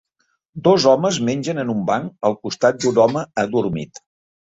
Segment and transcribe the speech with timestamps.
[0.67, 4.03] Dos homes mengen en un banc al costat d'un home adormit.